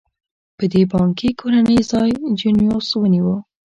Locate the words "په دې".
0.57-0.81